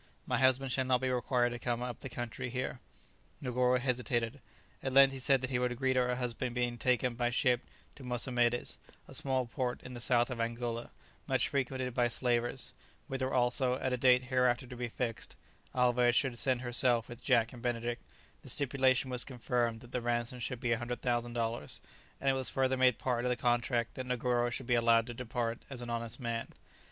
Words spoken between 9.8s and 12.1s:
in the south of Angola, much frequented by